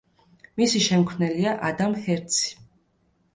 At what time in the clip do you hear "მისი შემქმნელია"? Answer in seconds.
0.61-1.53